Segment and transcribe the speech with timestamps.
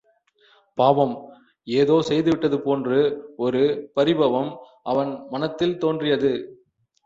[0.77, 1.13] பாவம்
[1.67, 2.99] ஏதோ செய்துவிட்டது போன்று
[3.37, 3.61] ஒரு
[3.95, 4.51] பரிபவம்
[4.83, 6.33] அவன் மனத்தில் தோன்றியது.